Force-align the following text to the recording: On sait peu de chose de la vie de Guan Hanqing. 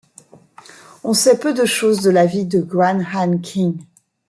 On 1.03 1.13
sait 1.13 1.37
peu 1.37 1.53
de 1.53 1.63
chose 1.63 2.01
de 2.01 2.09
la 2.09 2.25
vie 2.25 2.45
de 2.45 2.59
Guan 2.59 3.05
Hanqing. 3.13 3.85